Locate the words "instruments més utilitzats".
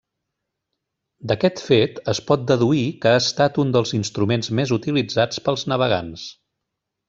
4.01-5.45